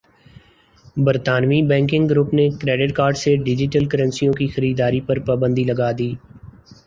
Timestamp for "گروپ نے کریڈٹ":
2.09-2.93